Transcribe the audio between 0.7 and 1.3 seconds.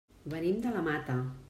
la Mata.